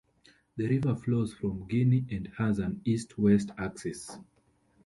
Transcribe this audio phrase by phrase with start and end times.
[0.57, 4.17] The river flows from Guinea and has an east-west axis.